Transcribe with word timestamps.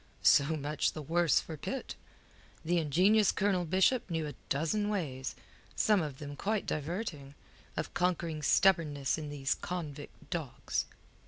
So 0.23 0.55
much 0.57 0.93
the 0.93 1.01
worse 1.03 1.39
for 1.39 1.57
Pitt. 1.57 1.93
The 2.65 2.79
ingenious 2.79 3.31
Colonel 3.31 3.65
Bishop 3.65 4.09
knew 4.09 4.25
a 4.25 4.33
dozen 4.49 4.89
ways 4.89 5.35
some 5.75 6.01
of 6.01 6.17
them 6.17 6.35
quite 6.35 6.65
diverting 6.65 7.35
of 7.77 7.93
conquering 7.93 8.41
stubbornness 8.41 9.19
in 9.19 9.29
these 9.29 9.53
convict 9.53 10.31
dogs. 10.31 10.85